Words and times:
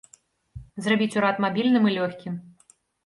Зрабіць 0.85 1.17
урад 1.21 1.41
мабільным 1.45 1.83
і 1.91 1.93
лёгкім. 1.99 2.33